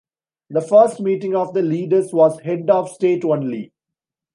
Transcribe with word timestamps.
The 0.49 0.61
first 0.61 0.99
meeting 0.99 1.35
of 1.35 1.53
the 1.53 1.61
leaders 1.61 2.11
was 2.11 2.39
head 2.39 2.71
of 2.71 2.89
state 2.89 3.23
only. 3.23 3.71